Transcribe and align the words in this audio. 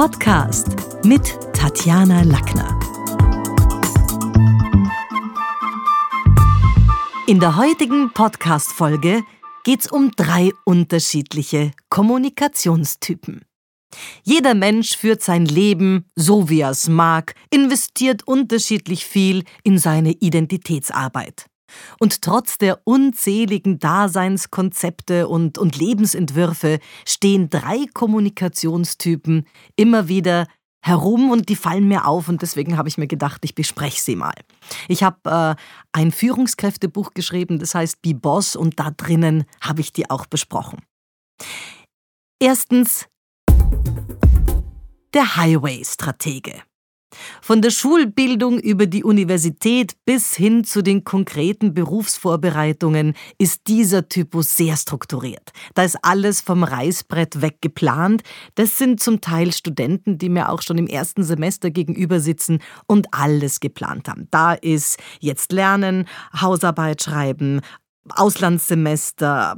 Podcast 0.00 0.76
mit 1.04 1.38
Tatjana 1.52 2.22
Lackner. 2.22 2.80
In 7.26 7.38
der 7.38 7.58
heutigen 7.58 8.10
Podcast-Folge 8.14 9.22
geht 9.62 9.80
es 9.80 9.88
um 9.88 10.10
drei 10.12 10.52
unterschiedliche 10.64 11.72
Kommunikationstypen. 11.90 13.42
Jeder 14.22 14.54
Mensch 14.54 14.96
führt 14.96 15.22
sein 15.22 15.44
Leben 15.44 16.06
so, 16.16 16.48
wie 16.48 16.60
er 16.60 16.70
es 16.70 16.88
mag, 16.88 17.34
investiert 17.50 18.26
unterschiedlich 18.26 19.04
viel 19.04 19.44
in 19.64 19.76
seine 19.76 20.12
Identitätsarbeit. 20.12 21.44
Und 21.98 22.22
trotz 22.22 22.58
der 22.58 22.80
unzähligen 22.84 23.78
Daseinskonzepte 23.78 25.28
und, 25.28 25.58
und 25.58 25.76
Lebensentwürfe 25.76 26.78
stehen 27.06 27.50
drei 27.50 27.86
Kommunikationstypen 27.92 29.46
immer 29.76 30.08
wieder 30.08 30.46
herum 30.82 31.30
und 31.30 31.48
die 31.48 31.56
fallen 31.56 31.88
mir 31.88 32.06
auf 32.06 32.28
und 32.28 32.42
deswegen 32.42 32.76
habe 32.76 32.88
ich 32.88 32.96
mir 32.96 33.06
gedacht, 33.06 33.44
ich 33.44 33.54
bespreche 33.54 34.00
sie 34.00 34.16
mal. 34.16 34.34
Ich 34.88 35.02
habe 35.02 35.56
äh, 35.58 35.62
ein 35.92 36.10
Führungskräftebuch 36.10 37.12
geschrieben, 37.12 37.58
das 37.58 37.74
heißt 37.74 38.00
Be 38.02 38.14
Boss 38.14 38.56
und 38.56 38.80
da 38.80 38.90
drinnen 38.90 39.44
habe 39.60 39.82
ich 39.82 39.92
die 39.92 40.08
auch 40.08 40.26
besprochen. 40.26 40.82
Erstens 42.42 43.06
der 45.12 45.36
Highway-Stratege. 45.36 46.62
Von 47.42 47.62
der 47.62 47.70
Schulbildung 47.70 48.58
über 48.58 48.86
die 48.86 49.04
Universität 49.04 49.96
bis 50.04 50.34
hin 50.34 50.64
zu 50.64 50.82
den 50.82 51.04
konkreten 51.04 51.74
Berufsvorbereitungen 51.74 53.14
ist 53.38 53.66
dieser 53.66 54.08
Typus 54.08 54.56
sehr 54.56 54.76
strukturiert. 54.76 55.50
Da 55.74 55.82
ist 55.82 55.98
alles 56.02 56.40
vom 56.40 56.62
Reißbrett 56.62 57.40
weg 57.40 57.58
geplant. 57.60 58.22
Das 58.54 58.78
sind 58.78 59.00
zum 59.00 59.20
Teil 59.20 59.52
Studenten, 59.52 60.18
die 60.18 60.28
mir 60.28 60.50
auch 60.50 60.62
schon 60.62 60.78
im 60.78 60.86
ersten 60.86 61.24
Semester 61.24 61.70
gegenüber 61.70 62.20
sitzen 62.20 62.60
und 62.86 63.08
alles 63.12 63.60
geplant 63.60 64.08
haben. 64.08 64.28
Da 64.30 64.54
ist 64.54 64.98
jetzt 65.20 65.52
Lernen, 65.52 66.06
Hausarbeit 66.40 67.02
schreiben, 67.02 67.60
Auslandssemester, 68.08 69.56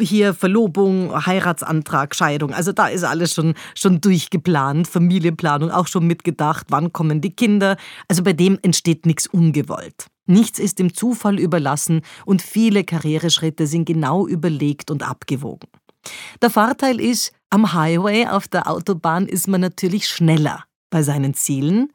hier 0.00 0.34
Verlobung, 0.34 1.26
Heiratsantrag, 1.26 2.14
Scheidung. 2.14 2.52
Also 2.52 2.72
da 2.72 2.88
ist 2.88 3.02
alles 3.02 3.34
schon, 3.34 3.54
schon 3.74 4.00
durchgeplant, 4.00 4.86
Familienplanung 4.86 5.70
auch 5.70 5.86
schon 5.86 6.06
mitgedacht, 6.06 6.66
wann 6.68 6.92
kommen 6.92 7.20
die 7.20 7.34
Kinder. 7.34 7.76
Also 8.06 8.22
bei 8.22 8.34
dem 8.34 8.58
entsteht 8.62 9.06
nichts 9.06 9.26
ungewollt. 9.26 10.06
Nichts 10.26 10.58
ist 10.58 10.78
dem 10.78 10.92
Zufall 10.92 11.38
überlassen 11.38 12.02
und 12.26 12.42
viele 12.42 12.84
Karriereschritte 12.84 13.66
sind 13.66 13.86
genau 13.86 14.26
überlegt 14.26 14.90
und 14.90 15.02
abgewogen. 15.02 15.68
Der 16.42 16.50
Vorteil 16.50 17.00
ist, 17.00 17.32
am 17.50 17.72
Highway 17.72 18.26
auf 18.26 18.46
der 18.46 18.70
Autobahn 18.70 19.26
ist 19.26 19.48
man 19.48 19.62
natürlich 19.62 20.06
schneller 20.08 20.64
bei 20.90 21.02
seinen 21.02 21.32
Zielen, 21.32 21.92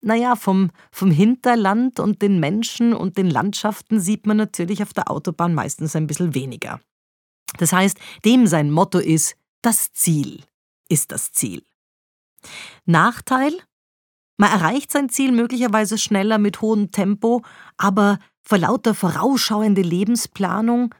naja, 0.00 0.36
vom, 0.36 0.70
vom 0.90 1.10
Hinterland 1.10 2.00
und 2.00 2.22
den 2.22 2.40
Menschen 2.40 2.92
und 2.92 3.18
den 3.18 3.30
Landschaften 3.30 4.00
sieht 4.00 4.26
man 4.26 4.36
natürlich 4.36 4.82
auf 4.82 4.92
der 4.92 5.10
Autobahn 5.10 5.54
meistens 5.54 5.96
ein 5.96 6.06
bisschen 6.06 6.34
weniger. 6.34 6.80
Das 7.58 7.72
heißt, 7.72 7.98
dem 8.24 8.46
sein 8.46 8.70
Motto 8.70 8.98
ist, 8.98 9.36
das 9.62 9.92
Ziel 9.92 10.42
ist 10.88 11.12
das 11.12 11.32
Ziel. 11.32 11.62
Nachteil? 12.84 13.52
Man 14.36 14.52
erreicht 14.52 14.92
sein 14.92 15.08
Ziel 15.08 15.32
möglicherweise 15.32 15.98
schneller 15.98 16.38
mit 16.38 16.60
hohem 16.60 16.92
Tempo, 16.92 17.42
aber 17.76 18.18
vor 18.42 18.58
lauter 18.58 18.94
vorausschauende 18.94 19.82
Lebensplanung 19.82 20.94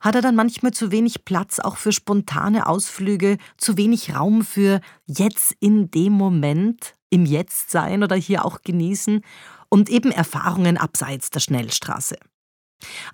hat 0.00 0.14
er 0.14 0.22
dann 0.22 0.36
manchmal 0.36 0.72
zu 0.72 0.92
wenig 0.92 1.24
Platz 1.24 1.58
auch 1.58 1.76
für 1.76 1.90
spontane 1.90 2.66
Ausflüge, 2.66 3.38
zu 3.56 3.76
wenig 3.76 4.14
Raum 4.14 4.44
für 4.44 4.80
jetzt 5.06 5.56
in 5.60 5.90
dem 5.90 6.12
Moment 6.12 6.94
im 7.14 7.26
Jetzt 7.26 7.70
sein 7.70 8.02
oder 8.02 8.16
hier 8.16 8.44
auch 8.44 8.62
genießen 8.62 9.20
und 9.68 9.88
eben 9.88 10.10
Erfahrungen 10.10 10.76
abseits 10.76 11.30
der 11.30 11.38
Schnellstraße. 11.38 12.16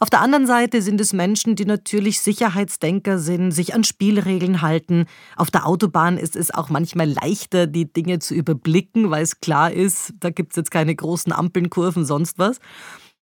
Auf 0.01 0.09
der 0.09 0.23
anderen 0.23 0.47
Seite 0.47 0.81
sind 0.81 1.01
es 1.01 1.13
Menschen, 1.13 1.55
die 1.55 1.67
natürlich 1.67 2.21
Sicherheitsdenker 2.21 3.19
sind, 3.19 3.53
sich 3.53 3.75
an 3.75 3.85
Spielregeln 3.85 4.63
halten. 4.63 5.05
Auf 5.37 5.51
der 5.51 5.67
Autobahn 5.67 6.17
ist 6.17 6.35
es 6.35 6.53
auch 6.53 6.71
manchmal 6.71 7.11
leichter, 7.11 7.67
die 7.67 7.93
Dinge 7.93 8.19
zu 8.19 8.35
überblicken, 8.35 9.11
weil 9.11 9.23
es 9.23 9.41
klar 9.41 9.71
ist, 9.71 10.15
da 10.19 10.31
gibt 10.31 10.53
es 10.53 10.57
jetzt 10.57 10.71
keine 10.71 10.95
großen 10.97 11.33
Ampeln, 11.33 11.69
Kurven, 11.69 12.07
sonst 12.07 12.39
was. 12.39 12.59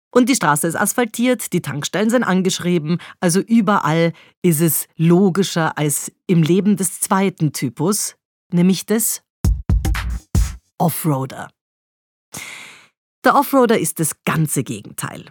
Und 0.09 0.29
die 0.29 0.35
Straße 0.35 0.67
ist 0.67 0.75
asphaltiert, 0.75 1.53
die 1.53 1.61
Tankstellen 1.61 2.09
sind 2.09 2.23
angeschrieben, 2.23 2.97
also 3.19 3.39
überall 3.39 4.13
ist 4.41 4.61
es 4.61 4.87
logischer 4.95 5.77
als 5.77 6.11
im 6.27 6.43
Leben 6.43 6.75
des 6.75 7.01
zweiten 7.01 7.53
Typus, 7.53 8.15
nämlich 8.51 8.85
des 8.85 9.21
Offroader. 10.81 11.51
Der 13.23 13.35
Offroader 13.35 13.77
ist 13.77 13.99
das 13.99 14.15
ganze 14.25 14.63
Gegenteil. 14.63 15.25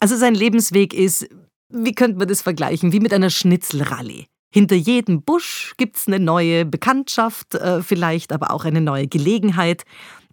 Also 0.00 0.16
sein 0.16 0.34
Lebensweg 0.34 0.94
ist, 0.94 1.28
wie 1.68 1.94
könnte 1.94 2.16
man 2.16 2.26
das 2.26 2.40
vergleichen, 2.40 2.90
wie 2.92 3.00
mit 3.00 3.12
einer 3.12 3.28
Schnitzelrallye. 3.28 4.24
Hinter 4.50 4.76
jedem 4.76 5.22
Busch 5.22 5.74
gibt 5.76 5.96
es 5.98 6.06
eine 6.06 6.20
neue 6.20 6.64
Bekanntschaft, 6.64 7.54
äh, 7.54 7.82
vielleicht 7.82 8.32
aber 8.32 8.50
auch 8.50 8.64
eine 8.64 8.80
neue 8.80 9.06
Gelegenheit. 9.06 9.84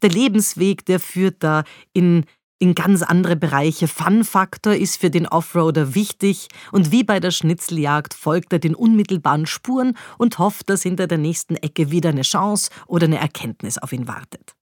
Der 0.03 0.09
Lebensweg, 0.09 0.85
der 0.85 1.01
führt 1.01 1.43
da 1.43 1.65
in 1.91 2.25
in 2.61 2.75
ganz 2.75 3.01
andere 3.01 3.35
Bereiche. 3.35 3.87
Fun-Faktor 3.87 4.75
ist 4.75 4.97
für 4.97 5.09
den 5.09 5.27
Offroader 5.27 5.95
wichtig 5.95 6.47
und 6.71 6.91
wie 6.91 7.03
bei 7.03 7.19
der 7.19 7.31
Schnitzeljagd 7.31 8.13
folgt 8.13 8.53
er 8.53 8.59
den 8.59 8.75
unmittelbaren 8.75 9.47
Spuren 9.47 9.97
und 10.19 10.37
hofft, 10.37 10.69
dass 10.69 10.83
hinter 10.83 11.07
der 11.07 11.17
nächsten 11.17 11.55
Ecke 11.55 11.89
wieder 11.89 12.09
eine 12.09 12.21
Chance 12.21 12.69
oder 12.85 13.05
eine 13.05 13.17
Erkenntnis 13.17 13.79
auf 13.79 13.91
ihn 13.91 14.07
wartet. 14.07 14.53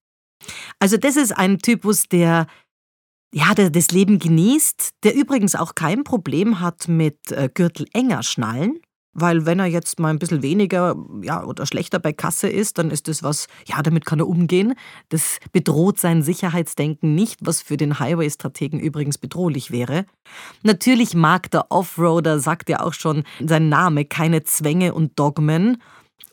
Also 0.79 0.97
das 0.97 1.15
ist 1.15 1.37
ein 1.37 1.59
Typus, 1.59 2.07
der 2.07 2.47
ja, 3.31 3.53
der 3.53 3.69
das 3.69 3.91
Leben 3.91 4.17
genießt, 4.17 4.91
der 5.03 5.15
übrigens 5.15 5.55
auch 5.55 5.75
kein 5.75 6.03
Problem 6.03 6.59
hat 6.59 6.87
mit 6.87 7.31
äh, 7.31 7.49
Gürtel 7.53 7.85
enger 7.93 8.23
schnallen, 8.23 8.79
weil 9.13 9.45
wenn 9.45 9.59
er 9.59 9.65
jetzt 9.65 9.99
mal 9.99 10.09
ein 10.09 10.19
bisschen 10.19 10.41
weniger 10.41 10.95
ja, 11.21 11.43
oder 11.43 11.65
schlechter 11.65 11.99
bei 11.99 12.13
Kasse 12.13 12.47
ist, 12.47 12.77
dann 12.77 12.89
ist 12.89 13.07
das 13.07 13.21
was, 13.21 13.47
ja, 13.65 13.81
damit 13.81 14.05
kann 14.05 14.19
er 14.19 14.27
umgehen. 14.27 14.73
Das 15.09 15.37
bedroht 15.51 15.99
sein 15.99 16.21
Sicherheitsdenken 16.23 17.15
nicht, 17.15 17.39
was 17.41 17.61
für 17.61 17.77
den 17.77 17.99
Highway-Strategen 17.99 18.79
übrigens 18.79 19.17
bedrohlich 19.17 19.71
wäre. 19.71 20.05
Natürlich 20.63 21.13
mag 21.13 21.51
der 21.51 21.71
Offroader, 21.71 22.39
sagt 22.39 22.69
ja 22.69 22.81
auch 22.81 22.93
schon 22.93 23.23
sein 23.43 23.69
Name, 23.69 24.05
keine 24.05 24.43
Zwänge 24.43 24.93
und 24.93 25.19
Dogmen. 25.19 25.81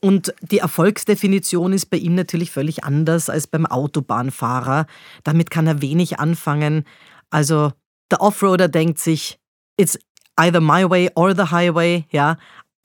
Und 0.00 0.34
die 0.40 0.58
Erfolgsdefinition 0.58 1.72
ist 1.72 1.86
bei 1.86 1.96
ihm 1.96 2.14
natürlich 2.14 2.50
völlig 2.50 2.84
anders 2.84 3.30
als 3.30 3.46
beim 3.46 3.66
Autobahnfahrer. 3.66 4.86
Damit 5.24 5.50
kann 5.50 5.66
er 5.66 5.82
wenig 5.82 6.20
anfangen. 6.20 6.84
Also 7.30 7.72
der 8.10 8.20
Offroader 8.20 8.68
denkt 8.68 8.98
sich, 8.98 9.38
it's 9.76 9.98
either 10.36 10.60
my 10.60 10.88
way 10.88 11.10
or 11.14 11.34
the 11.34 11.50
highway, 11.50 12.04
ja. 12.10 12.36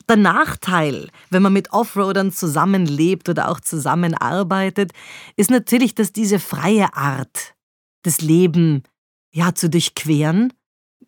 Der 0.10 0.18
Nachteil, 0.18 1.10
wenn 1.30 1.42
man 1.42 1.54
mit 1.54 1.72
Offroadern 1.72 2.32
zusammenlebt 2.32 3.30
oder 3.30 3.50
auch 3.50 3.60
zusammenarbeitet, 3.60 4.92
ist 5.38 5.52
natürlich, 5.52 5.96
dass 5.96 6.12
diese 6.12 6.40
freie 6.40 6.94
Art, 6.96 7.54
das 8.04 8.20
Leben 8.20 8.84
ja 9.32 9.54
zu 9.54 9.70
durchqueren, 9.70 10.52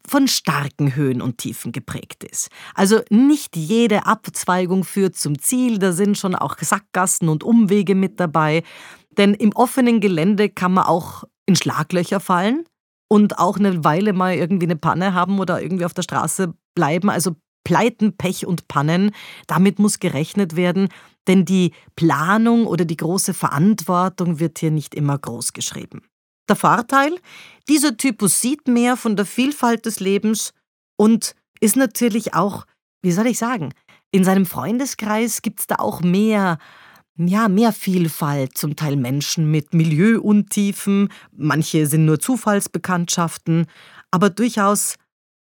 von 0.08 0.28
starken 0.28 0.96
Höhen 0.96 1.22
und 1.22 1.38
Tiefen 1.38 1.72
geprägt 1.72 2.24
ist. 2.24 2.50
Also 2.76 3.02
nicht 3.10 3.56
jede 3.56 4.06
Abzweigung 4.06 4.84
führt 4.84 5.16
zum 5.16 5.40
Ziel, 5.40 5.80
da 5.80 5.92
sind 5.94 6.18
schon 6.18 6.36
auch 6.36 6.58
Sackgassen 6.60 7.30
und 7.30 7.44
Umwege 7.44 7.96
mit 7.96 8.20
dabei, 8.20 8.64
denn 9.18 9.34
im 9.34 9.54
offenen 9.54 10.02
Gelände 10.02 10.50
kann 10.50 10.74
man 10.74 10.86
auch 10.86 11.24
in 11.46 11.56
Schlaglöcher 11.56 12.20
fallen 12.20 12.66
und 13.08 13.40
auch 13.40 13.58
eine 13.58 13.84
Weile 13.84 14.14
mal 14.14 14.36
irgendwie 14.36 14.66
eine 14.66 14.76
Panne 14.76 15.14
haben 15.14 15.40
oder 15.40 15.62
irgendwie 15.62 15.86
auf 15.86 15.94
der 15.94 16.04
Straße 16.04 16.54
bleiben, 16.76 17.10
also 17.10 17.36
Pleiten, 17.64 18.18
Pech 18.18 18.46
und 18.46 18.68
Pannen, 18.68 19.12
damit 19.48 19.80
muss 19.80 20.00
gerechnet 20.00 20.56
werden, 20.56 20.90
denn 21.28 21.46
die 21.46 21.72
Planung 21.96 22.66
oder 22.66 22.84
die 22.84 22.98
große 22.98 23.34
Verantwortung 23.34 24.40
wird 24.40 24.60
hier 24.60 24.72
nicht 24.72 24.94
immer 24.96 25.18
groß 25.18 25.54
geschrieben. 25.54 26.02
Der 26.50 26.56
Vorteil, 26.56 27.18
dieser 27.70 27.96
Typus 27.98 28.42
sieht 28.42 28.68
mehr 28.68 28.98
von 28.98 29.16
der 29.16 29.26
Vielfalt 29.26 29.86
des 29.86 30.00
Lebens 30.00 30.54
und 30.98 31.36
ist 31.60 31.76
natürlich 31.76 32.34
auch, 32.34 32.66
wie 33.02 33.12
soll 33.12 33.28
ich 33.28 33.38
sagen, 33.38 33.74
in 34.12 34.24
seinem 34.24 34.46
Freundeskreis 34.46 35.42
gibt 35.42 35.62
es 35.62 35.68
da 35.68 35.76
auch 35.76 36.02
mehr, 36.02 36.58
ja, 37.18 37.48
mehr 37.48 37.72
Vielfalt, 37.72 38.58
zum 38.58 38.76
Teil 38.76 38.96
Menschen 38.98 39.50
mit 39.50 39.74
Milieuuntiefen, 39.74 41.10
manche 41.32 41.88
sind 41.88 42.06
nur 42.06 42.20
Zufallsbekanntschaften, 42.20 43.68
aber 44.12 44.30
durchaus 44.30 44.96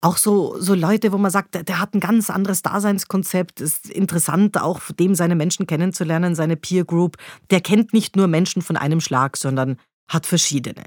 auch 0.02 0.18
so, 0.18 0.56
so 0.60 0.76
Leute, 0.76 1.12
wo 1.12 1.18
man 1.18 1.32
sagt, 1.32 1.56
der, 1.56 1.64
der 1.64 1.80
hat 1.80 1.96
ein 1.96 2.00
ganz 2.00 2.30
anderes 2.30 2.62
Daseinskonzept, 2.62 3.60
ist 3.60 3.90
interessant, 3.90 4.62
auch 4.62 4.80
dem 4.92 5.16
seine 5.16 5.36
Menschen 5.36 5.66
kennenzulernen, 5.66 6.36
seine 6.36 6.56
Peer 6.56 6.86
Group. 6.86 7.18
Der 7.50 7.60
kennt 7.60 7.92
nicht 7.92 8.16
nur 8.16 8.28
Menschen 8.28 8.62
von 8.62 8.78
einem 8.78 9.02
Schlag, 9.02 9.36
sondern 9.36 9.78
hat 10.08 10.26
verschiedene. 10.26 10.86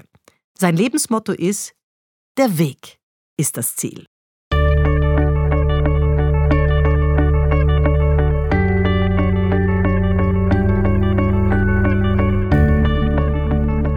Sein 0.57 0.75
Lebensmotto 0.75 1.31
ist, 1.31 1.73
der 2.37 2.57
Weg 2.57 2.99
ist 3.37 3.57
das 3.57 3.75
Ziel. 3.75 4.05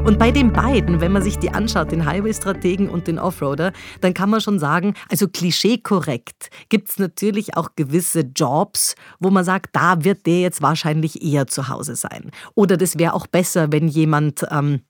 Und 0.05 0.19
bei 0.19 0.31
den 0.31 0.53
beiden, 0.53 1.01
wenn 1.01 1.11
man 1.11 1.23
sich 1.23 1.39
die 1.39 1.51
anschaut, 1.53 1.91
den 1.91 2.05
Highway-Strategen 2.05 2.91
und 2.91 3.07
den 3.07 3.19
Offroader, 3.19 3.73
dann 4.03 4.13
kann 4.13 4.29
man 4.29 4.41
schon 4.41 4.59
sagen, 4.59 4.95
also 5.09 5.27
klischeekorrekt 5.27 6.51
gibt 6.69 6.91
es 6.91 6.99
natürlich 6.99 7.57
auch 7.57 7.71
gewisse 7.77 8.21
Jobs, 8.21 8.95
wo 9.21 9.31
man 9.31 9.45
sagt, 9.45 9.75
da 9.75 10.05
wird 10.05 10.27
der 10.27 10.41
jetzt 10.41 10.61
wahrscheinlich 10.61 11.23
eher 11.23 11.47
zu 11.47 11.69
Hause 11.69 11.97
sein. 11.97 12.31
Oder 12.55 12.77
das 12.77 12.99
wäre 12.99 13.15
auch 13.15 13.27
besser, 13.27 13.73
wenn 13.73 13.89
jemand, 13.89 14.45
ähm, 14.51 14.83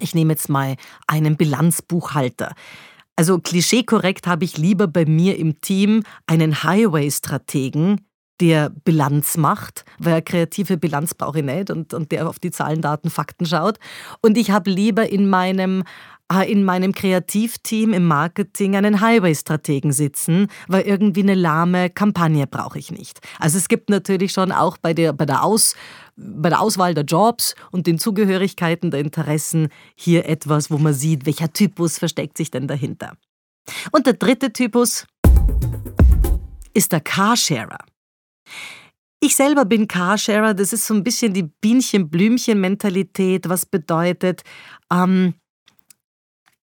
ich 0.00 0.14
nehme 0.14 0.32
jetzt 0.32 0.48
mal 0.48 0.76
einen 1.06 1.36
Bilanzbuchhalter. 1.36 2.54
Also 3.16 3.38
klischeekorrekt 3.38 4.26
habe 4.26 4.44
ich 4.44 4.58
lieber 4.58 4.86
bei 4.86 5.06
mir 5.06 5.38
im 5.38 5.60
Team 5.60 6.02
einen 6.26 6.62
Highway-Strategen, 6.62 8.02
der 8.40 8.68
Bilanz 8.68 9.38
macht, 9.38 9.86
weil 9.98 10.20
kreative 10.20 10.76
Bilanz 10.76 11.14
brauche 11.14 11.38
ich 11.38 11.44
nicht 11.44 11.70
und, 11.70 11.94
und 11.94 12.12
der 12.12 12.28
auf 12.28 12.38
die 12.38 12.50
Zahlen, 12.50 12.82
Daten, 12.82 13.08
Fakten 13.08 13.46
schaut. 13.46 13.78
Und 14.20 14.36
ich 14.36 14.50
habe 14.50 14.70
lieber 14.70 15.08
in 15.08 15.30
meinem 15.30 15.84
äh, 16.32 16.50
in 16.50 16.64
meinem 16.64 16.92
Kreativteam 16.92 17.92
im 17.92 18.04
Marketing 18.04 18.74
einen 18.74 19.00
Highway-Strategen 19.00 19.92
sitzen, 19.92 20.48
weil 20.66 20.82
irgendwie 20.82 21.22
eine 21.22 21.34
lahme 21.34 21.88
Kampagne 21.88 22.46
brauche 22.46 22.78
ich 22.78 22.90
nicht. 22.90 23.20
Also 23.38 23.58
es 23.58 23.68
gibt 23.68 23.90
natürlich 23.90 24.32
schon 24.32 24.50
auch 24.50 24.76
bei 24.76 24.92
der, 24.92 25.12
bei 25.12 25.24
der, 25.24 25.44
Aus, 25.44 25.76
bei 26.16 26.48
der 26.48 26.60
Auswahl 26.60 26.94
der 26.94 27.04
Jobs 27.04 27.54
und 27.70 27.86
den 27.86 27.98
Zugehörigkeiten 27.98 28.90
der 28.90 29.00
Interessen 29.00 29.68
hier 29.94 30.26
etwas, 30.26 30.70
wo 30.70 30.78
man 30.78 30.94
sieht, 30.94 31.26
welcher 31.26 31.52
Typus 31.52 31.98
versteckt 31.98 32.38
sich 32.38 32.50
denn 32.50 32.66
dahinter. 32.66 33.16
Und 33.92 34.06
der 34.06 34.14
dritte 34.14 34.52
Typus 34.52 35.06
ist 36.72 36.92
der 36.92 37.00
Carsharer. 37.00 37.78
Ich 39.20 39.34
selber 39.34 39.64
bin 39.64 39.88
Carsharer, 39.88 40.54
das 40.54 40.72
ist 40.72 40.86
so 40.86 40.94
ein 40.94 41.02
bisschen 41.02 41.32
die 41.32 41.42
Bienchen-Blümchen-Mentalität, 41.42 43.48
was 43.48 43.66
bedeutet, 43.66 44.42
ähm, 44.92 45.34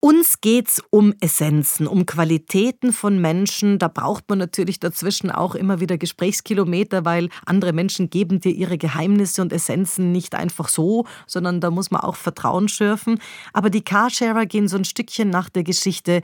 uns 0.00 0.40
geht's 0.40 0.82
um 0.90 1.14
Essenzen, 1.20 1.86
um 1.86 2.06
Qualitäten 2.06 2.92
von 2.92 3.20
Menschen. 3.20 3.78
Da 3.78 3.88
braucht 3.88 4.28
man 4.28 4.38
natürlich 4.38 4.80
dazwischen 4.80 5.30
auch 5.30 5.54
immer 5.54 5.80
wieder 5.80 5.98
Gesprächskilometer, 5.98 7.04
weil 7.04 7.28
andere 7.44 7.72
Menschen 7.72 8.08
geben 8.08 8.40
dir 8.40 8.52
ihre 8.52 8.78
Geheimnisse 8.78 9.42
und 9.42 9.52
Essenzen 9.52 10.10
nicht 10.10 10.34
einfach 10.34 10.68
so, 10.68 11.06
sondern 11.26 11.60
da 11.60 11.70
muss 11.70 11.90
man 11.90 12.00
auch 12.00 12.16
Vertrauen 12.16 12.68
schürfen. 12.68 13.20
Aber 13.52 13.68
die 13.68 13.82
Carsharer 13.82 14.46
gehen 14.46 14.68
so 14.68 14.78
ein 14.78 14.84
Stückchen 14.84 15.28
nach 15.28 15.50
der 15.50 15.64
Geschichte. 15.64 16.22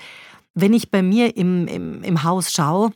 Wenn 0.54 0.72
ich 0.72 0.90
bei 0.90 1.02
mir 1.02 1.36
im, 1.36 1.68
im, 1.68 2.02
im 2.02 2.22
Haus 2.22 2.52
schaue, 2.52 2.92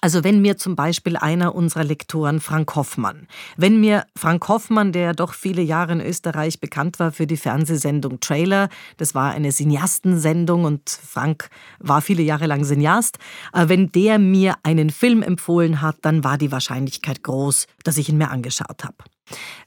also 0.00 0.24
wenn 0.24 0.40
mir 0.40 0.56
zum 0.56 0.76
Beispiel 0.76 1.16
einer 1.16 1.54
unserer 1.54 1.84
Lektoren, 1.84 2.40
Frank 2.40 2.74
Hoffmann, 2.74 3.26
wenn 3.56 3.80
mir 3.80 4.04
Frank 4.16 4.46
Hoffmann, 4.48 4.92
der 4.92 5.14
doch 5.14 5.34
viele 5.34 5.62
Jahre 5.62 5.92
in 5.92 6.00
Österreich 6.00 6.60
bekannt 6.60 6.98
war 6.98 7.12
für 7.12 7.26
die 7.26 7.36
Fernsehsendung 7.36 8.20
Trailer, 8.20 8.68
das 8.96 9.14
war 9.14 9.32
eine 9.32 9.50
Cineastensendung 9.50 10.64
und 10.64 10.88
Frank 10.88 11.48
war 11.78 12.02
viele 12.02 12.22
Jahre 12.22 12.46
lang 12.46 12.64
Cineast, 12.64 13.18
äh, 13.52 13.68
wenn 13.68 13.90
der 13.92 14.18
mir 14.18 14.56
einen 14.62 14.90
Film 14.90 15.22
empfohlen 15.22 15.80
hat, 15.80 15.96
dann 16.02 16.24
war 16.24 16.38
die 16.38 16.52
Wahrscheinlichkeit 16.52 17.22
groß, 17.22 17.66
dass 17.84 17.96
ich 17.96 18.08
ihn 18.08 18.18
mir 18.18 18.30
angeschaut 18.30 18.84
habe. 18.84 18.96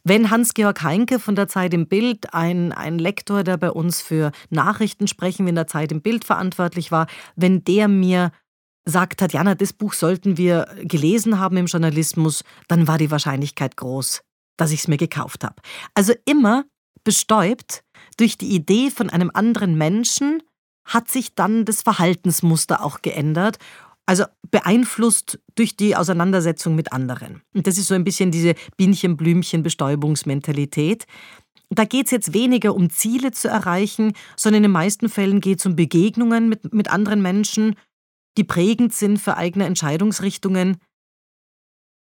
Wenn 0.03 0.31
Hans-Georg 0.31 0.83
Heinke 0.83 1.19
von 1.19 1.35
der 1.35 1.49
Zeit 1.49 1.73
im 1.73 1.87
Bild, 1.87 2.33
ein, 2.33 2.71
ein 2.71 2.97
Lektor, 2.97 3.43
der 3.43 3.57
bei 3.57 3.71
uns 3.71 4.01
für 4.01 4.31
Nachrichten 4.49 5.07
sprechen 5.07 5.47
in 5.47 5.55
der 5.55 5.67
Zeit 5.67 5.91
im 5.91 6.01
Bild 6.01 6.23
verantwortlich 6.23 6.91
war, 6.91 7.07
wenn 7.35 7.63
der 7.65 7.89
mir 7.89 8.31
sagt 8.89 9.19
Tatjana, 9.19 9.55
das 9.55 9.73
Buch 9.73 9.93
sollten 9.93 10.37
wir 10.37 10.67
gelesen 10.83 11.39
haben 11.39 11.57
im 11.57 11.65
Journalismus, 11.67 12.43
dann 12.67 12.87
war 12.87 12.97
die 12.97 13.11
Wahrscheinlichkeit 13.11 13.77
groß, 13.77 14.21
dass 14.57 14.71
ich 14.71 14.79
es 14.81 14.87
mir 14.87 14.97
gekauft 14.97 15.43
habe. 15.43 15.55
Also 15.93 16.13
immer 16.25 16.65
bestäubt 17.03 17.83
durch 18.17 18.37
die 18.37 18.53
Idee 18.53 18.91
von 18.91 19.09
einem 19.09 19.31
anderen 19.33 19.77
Menschen 19.77 20.43
hat 20.85 21.09
sich 21.09 21.33
dann 21.35 21.65
das 21.65 21.81
Verhaltensmuster 21.81 22.81
auch 22.83 23.01
geändert. 23.01 23.57
Also 24.05 24.25
beeinflusst 24.49 25.39
durch 25.55 25.75
die 25.77 25.95
Auseinandersetzung 25.95 26.75
mit 26.75 26.91
anderen. 26.91 27.41
Und 27.53 27.67
das 27.67 27.77
ist 27.77 27.87
so 27.87 27.93
ein 27.93 28.03
bisschen 28.03 28.31
diese 28.31 28.55
Bienchen-Blümchen-Bestäubungsmentalität. 28.77 31.05
Da 31.69 31.85
geht 31.85 32.05
es 32.05 32.11
jetzt 32.11 32.33
weniger 32.33 32.73
um 32.73 32.89
Ziele 32.89 33.29
zu 33.31 33.49
erreichen, 33.49 34.13
sondern 34.35 34.57
in 34.57 34.63
den 34.63 34.71
meisten 34.71 35.09
Fällen 35.09 35.41
geht 35.41 35.59
es 35.59 35.67
um 35.67 35.75
Begegnungen 35.75 36.49
mit, 36.49 36.73
mit 36.73 36.89
anderen 36.89 37.21
Menschen, 37.21 37.75
die 38.39 38.45
prägend 38.45 38.93
sind 38.93 39.17
für 39.17 39.35
eigene 39.35 39.65
Entscheidungsrichtungen. 39.65 40.77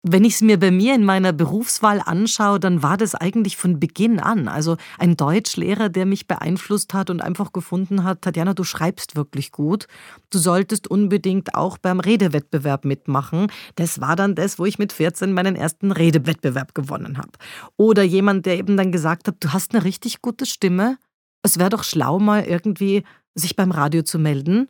Wenn 0.02 0.24
ich 0.24 0.34
es 0.34 0.40
mir 0.40 0.58
bei 0.58 0.72
mir 0.72 0.96
in 0.96 1.04
meiner 1.04 1.32
Berufswahl 1.32 2.02
anschaue, 2.04 2.58
dann 2.58 2.82
war 2.82 2.96
das 2.96 3.14
eigentlich 3.14 3.56
von 3.56 3.78
Beginn 3.78 4.18
an. 4.18 4.48
Also 4.48 4.76
ein 4.98 5.16
Deutschlehrer, 5.16 5.90
der 5.90 6.06
mich 6.06 6.26
beeinflusst 6.26 6.92
hat 6.92 7.08
und 7.08 7.22
einfach 7.22 7.52
gefunden 7.52 8.02
hat, 8.02 8.22
Tatjana, 8.22 8.52
du 8.52 8.64
schreibst 8.64 9.14
wirklich 9.14 9.52
gut. 9.52 9.86
Du 10.30 10.38
solltest 10.38 10.88
unbedingt 10.88 11.54
auch 11.54 11.78
beim 11.78 12.00
Redewettbewerb 12.00 12.84
mitmachen. 12.84 13.46
Das 13.76 14.00
war 14.00 14.16
dann 14.16 14.34
das, 14.34 14.58
wo 14.58 14.66
ich 14.66 14.80
mit 14.80 14.92
14 14.92 15.32
meinen 15.32 15.54
ersten 15.54 15.92
Redewettbewerb 15.92 16.74
gewonnen 16.74 17.16
habe. 17.16 17.30
Oder 17.76 18.02
jemand, 18.02 18.44
der 18.44 18.58
eben 18.58 18.76
dann 18.76 18.90
gesagt 18.90 19.28
hat, 19.28 19.36
du 19.38 19.52
hast 19.52 19.72
eine 19.72 19.84
richtig 19.84 20.20
gute 20.20 20.46
Stimme. 20.46 20.98
Es 21.42 21.60
wäre 21.60 21.70
doch 21.70 21.84
schlau, 21.84 22.18
mal 22.18 22.42
irgendwie 22.42 23.04
sich 23.36 23.54
beim 23.54 23.70
Radio 23.70 24.02
zu 24.02 24.18
melden. 24.18 24.66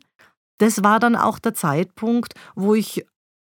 Das 0.57 0.83
war 0.83 0.99
dann 0.99 1.15
auch 1.15 1.39
der 1.39 1.53
Zeitpunkt, 1.53 2.33
wo 2.55 2.75
ich 2.75 3.05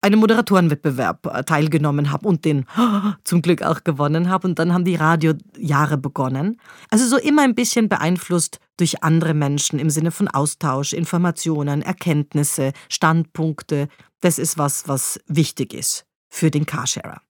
einem 0.05 0.19
Moderatorenwettbewerb 0.19 1.25
äh, 1.25 1.43
teilgenommen 1.43 2.11
habe 2.11 2.27
und 2.27 2.45
den 2.45 2.65
zum 3.23 3.41
Glück 3.41 3.63
auch 3.63 3.83
gewonnen 3.83 4.29
habe. 4.29 4.47
Und 4.47 4.59
dann 4.59 4.73
haben 4.73 4.85
die 4.85 4.95
Radiojahre 4.95 5.97
begonnen. 5.97 6.61
Also 6.91 7.05
so 7.07 7.17
immer 7.17 7.41
ein 7.41 7.55
bisschen 7.55 7.89
beeinflusst 7.89 8.59
durch 8.77 9.03
andere 9.03 9.33
Menschen 9.33 9.79
im 9.79 9.89
Sinne 9.89 10.11
von 10.11 10.27
Austausch, 10.27 10.93
Informationen, 10.93 11.81
Erkenntnisse, 11.81 12.71
Standpunkte. 12.87 13.87
Das 14.21 14.37
ist 14.37 14.57
was, 14.57 14.87
was 14.87 15.19
wichtig 15.27 15.73
ist 15.73 16.05
für 16.29 16.51
den 16.51 16.65
Carsharer. 16.65 17.21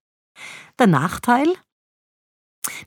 Der 0.78 0.88
Nachteil? 0.88 1.48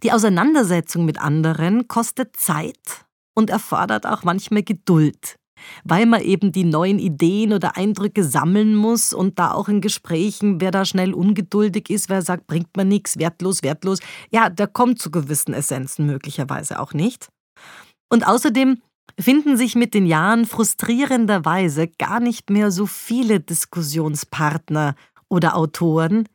Die 0.02 0.12
Auseinandersetzung 0.12 1.04
mit 1.04 1.18
anderen 1.18 1.88
kostet 1.88 2.36
Zeit 2.36 3.06
und 3.34 3.48
erfordert 3.48 4.06
auch 4.06 4.24
manchmal 4.24 4.64
Geduld 4.64 5.38
weil 5.84 6.06
man 6.06 6.22
eben 6.22 6.52
die 6.52 6.64
neuen 6.64 6.98
Ideen 6.98 7.52
oder 7.52 7.76
Eindrücke 7.76 8.24
sammeln 8.24 8.74
muss 8.74 9.12
und 9.12 9.38
da 9.38 9.52
auch 9.52 9.68
in 9.68 9.80
Gesprächen, 9.80 10.60
wer 10.60 10.70
da 10.70 10.84
schnell 10.84 11.14
ungeduldig 11.14 11.90
ist, 11.90 12.08
wer 12.08 12.22
sagt, 12.22 12.46
bringt 12.46 12.76
man 12.76 12.88
nichts, 12.88 13.18
wertlos, 13.18 13.62
wertlos, 13.62 14.00
ja, 14.30 14.48
der 14.48 14.66
kommt 14.66 15.00
zu 15.00 15.10
gewissen 15.10 15.54
Essenzen 15.54 16.06
möglicherweise 16.06 16.80
auch 16.80 16.92
nicht. 16.92 17.28
Und 18.10 18.26
außerdem 18.26 18.78
finden 19.18 19.56
sich 19.56 19.74
mit 19.74 19.94
den 19.94 20.06
Jahren 20.06 20.46
frustrierenderweise 20.46 21.88
gar 21.88 22.20
nicht 22.20 22.50
mehr 22.50 22.70
so 22.70 22.86
viele 22.86 23.40
Diskussionspartner 23.40 24.94
oder 25.28 25.56
Autoren, 25.56 26.28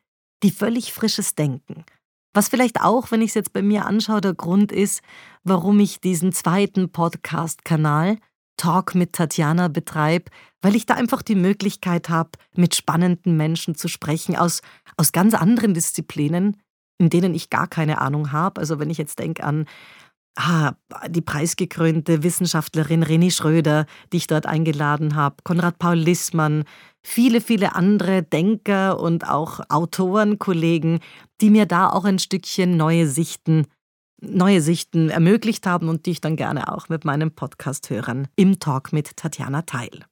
die 0.44 0.52
völlig 0.52 0.94
frisches 0.94 1.36
Denken. 1.36 1.86
Was 2.34 2.50
vielleicht 2.50 2.82
auch, 2.82 3.12
wenn 3.12 3.22
ich 3.22 3.30
es 3.30 3.36
jetzt 3.36 3.54
bei 3.54 3.62
mir 3.62 3.86
anschaue, 3.86 4.22
der 4.22 4.34
Grund 4.34 4.72
ist, 4.72 5.02
warum 5.44 5.80
ich 5.80 6.02
diesen 6.02 6.34
zweiten 6.34 6.92
Podcast-Kanal 6.92 8.18
Talk 8.58 8.96
mit 8.96 9.14
Tatjana 9.14 9.68
betreibe, 9.68 10.32
weil 10.62 10.76
ich 10.76 10.86
da 10.86 10.96
einfach 10.96 11.22
die 11.22 11.36
Möglichkeit 11.36 12.10
habe, 12.10 12.32
mit 12.56 12.76
spannenden 12.76 13.36
Menschen 13.38 13.76
zu 13.76 13.88
sprechen 13.88 14.36
aus, 14.36 14.62
aus 14.98 15.12
ganz 15.12 15.34
anderen 15.34 15.74
Disziplinen, 15.74 16.58
in 16.98 17.10
denen 17.10 17.34
ich 17.34 17.50
gar 17.50 17.68
keine 17.68 18.00
Ahnung 18.00 18.32
habe. 18.32 18.62
Also 18.62 18.80
wenn 18.80 18.90
ich 18.90 18.98
jetzt 18.98 19.20
denke 19.20 19.44
an 19.44 19.66
ah, 20.38 20.74
die 21.10 21.22
preisgekrönte 21.22 22.24
Wissenschaftlerin 22.24 23.04
Reni 23.04 23.32
Schröder, 23.32 23.86
die 24.12 24.18
ich 24.18 24.28
dort 24.28 24.46
eingeladen 24.46 25.16
habe, 25.16 25.38
Konrad 25.44 25.80
Paul 25.80 25.98
Lissmann, 25.98 26.64
viele, 27.02 27.42
viele 27.42 27.76
andere 27.76 28.24
Denker 28.24 29.00
und 29.00 29.28
auch 29.28 29.60
Autoren, 29.70 30.40
Kollegen, 30.40 31.00
die 31.42 31.50
mir 31.50 31.66
da 31.66 31.90
auch 31.90 32.06
ein 32.06 32.20
Stückchen 32.20 32.78
neue 32.78 33.08
Sichten 33.08 33.66
neue 34.24 34.62
Sichten 34.62 35.10
ermöglicht 35.10 35.66
haben 35.66 35.90
und 35.90 36.06
die 36.06 36.12
ich 36.12 36.22
dann 36.22 36.36
gerne 36.36 36.74
auch 36.74 36.90
mit 36.90 37.06
meinen 37.06 37.32
Podcast-Hörern 37.32 38.28
im 38.36 38.60
Talk 38.60 38.94
mit 38.94 39.18
Tatjana 39.18 39.64
teile. 39.64 40.06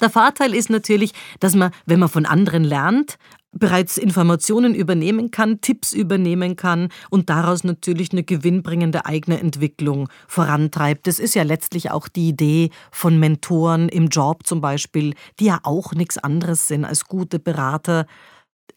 Der 0.00 0.10
Vorteil 0.10 0.54
ist 0.54 0.70
natürlich, 0.70 1.12
dass 1.40 1.54
man, 1.54 1.72
wenn 1.86 1.98
man 1.98 2.08
von 2.08 2.26
anderen 2.26 2.64
lernt, 2.64 3.18
bereits 3.52 3.98
Informationen 3.98 4.74
übernehmen 4.74 5.30
kann, 5.30 5.60
Tipps 5.60 5.92
übernehmen 5.92 6.56
kann 6.56 6.88
und 7.08 7.30
daraus 7.30 7.64
natürlich 7.64 8.12
eine 8.12 8.24
gewinnbringende 8.24 9.06
eigene 9.06 9.38
Entwicklung 9.38 10.08
vorantreibt. 10.26 11.06
Das 11.06 11.18
ist 11.18 11.34
ja 11.34 11.44
letztlich 11.44 11.90
auch 11.90 12.08
die 12.08 12.28
Idee 12.28 12.70
von 12.90 13.18
Mentoren 13.18 13.88
im 13.88 14.08
Job 14.08 14.46
zum 14.46 14.60
Beispiel, 14.60 15.14
die 15.38 15.46
ja 15.46 15.60
auch 15.62 15.92
nichts 15.92 16.18
anderes 16.18 16.66
sind 16.66 16.84
als 16.84 17.04
gute 17.04 17.38
Berater, 17.38 18.06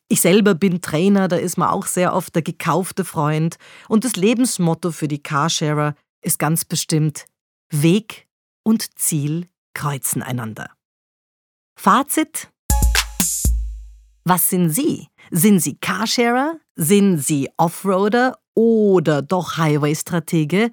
ich 0.10 0.22
selber 0.22 0.56
bin 0.56 0.82
Trainer, 0.82 1.28
da 1.28 1.36
ist 1.36 1.58
man 1.58 1.70
auch 1.70 1.86
sehr 1.86 2.14
oft 2.14 2.34
der 2.36 2.42
gekaufte 2.42 3.04
Freund. 3.04 3.58
Und 3.90 4.06
das 4.06 4.16
Lebensmotto 4.16 4.92
für 4.92 5.08
die 5.08 5.22
Carsharer 5.22 5.96
ist 6.22 6.40
ganz 6.40 6.66
bestimmt 6.66 7.26
Weg 7.70 8.28
und 8.64 8.98
Ziel 8.98 9.48
kreuzen 9.74 10.24
einander. 10.24 10.72
Fazit? 11.78 12.50
Was 14.24 14.50
sind 14.50 14.70
Sie? 14.72 15.08
Sind 15.32 15.60
Sie 15.60 15.78
Carsharer? 15.78 16.60
Sind 16.76 17.20
Sie 17.20 17.50
Offroader 17.58 18.40
oder 18.56 19.22
doch 19.22 19.58
Highway-Stratege? 19.58 20.72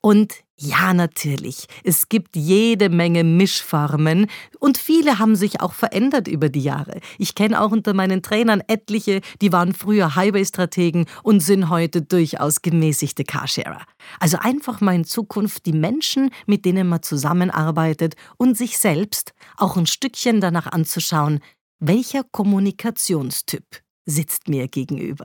Und 0.00 0.42
ja, 0.62 0.92
natürlich, 0.92 1.64
es 1.84 2.10
gibt 2.10 2.36
jede 2.36 2.90
Menge 2.90 3.24
Mischformen 3.24 4.26
und 4.58 4.76
viele 4.76 5.18
haben 5.18 5.34
sich 5.34 5.62
auch 5.62 5.72
verändert 5.72 6.28
über 6.28 6.50
die 6.50 6.60
Jahre. 6.60 7.00
Ich 7.16 7.34
kenne 7.34 7.62
auch 7.62 7.70
unter 7.70 7.94
meinen 7.94 8.20
Trainern 8.20 8.62
etliche, 8.66 9.22
die 9.40 9.52
waren 9.52 9.72
früher 9.72 10.16
Highway-Strategen 10.16 11.06
und 11.22 11.40
sind 11.40 11.70
heute 11.70 12.02
durchaus 12.02 12.60
gemäßigte 12.60 13.24
Carsharer. 13.24 13.86
Also 14.18 14.36
einfach 14.38 14.82
mal 14.82 14.94
in 14.94 15.06
Zukunft 15.06 15.64
die 15.64 15.72
Menschen, 15.72 16.30
mit 16.46 16.66
denen 16.66 16.88
man 16.88 17.02
zusammenarbeitet 17.02 18.14
und 18.36 18.54
sich 18.54 18.76
selbst 18.76 19.32
auch 19.56 19.78
ein 19.78 19.86
Stückchen 19.86 20.42
danach 20.42 20.66
anzuschauen, 20.66 21.40
welcher 21.78 22.22
Kommunikationstyp 22.22 23.64
sitzt 24.04 24.48
mir 24.48 24.68
gegenüber. 24.68 25.24